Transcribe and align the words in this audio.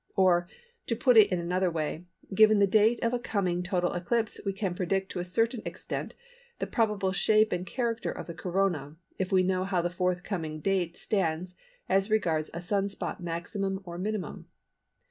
Or, 0.15 0.49
to 0.87 0.95
put 0.95 1.15
it 1.15 1.31
in 1.31 1.39
another 1.39 1.69
way, 1.69 2.07
given 2.33 2.57
the 2.57 2.65
date 2.65 2.99
of 3.03 3.13
a 3.13 3.19
coming 3.19 3.61
total 3.61 3.93
eclipse 3.93 4.39
we 4.43 4.51
can 4.51 4.73
predict 4.73 5.11
to 5.11 5.19
a 5.19 5.23
certain 5.23 5.61
extent 5.63 6.15
the 6.57 6.65
probable 6.65 7.11
shape 7.11 7.51
and 7.51 7.67
character 7.67 8.09
of 8.11 8.25
the 8.25 8.33
Corona 8.33 8.95
if 9.19 9.31
we 9.31 9.43
know 9.43 9.63
how 9.63 9.79
the 9.83 9.91
forthcoming 9.91 10.59
date 10.59 10.97
stands 10.97 11.53
as 11.87 12.09
regards 12.09 12.49
a 12.51 12.61
Sun 12.61 12.89
spot 12.89 13.21
maximum 13.21 13.79
or 13.83 13.99
minimum. 13.99 14.47